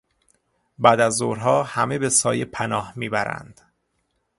[0.79, 3.61] بعدازظهرها همه به سایه پناه میبرند.